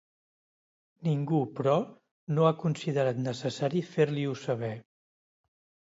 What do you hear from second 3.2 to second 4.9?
necessari fer-li-ho saber.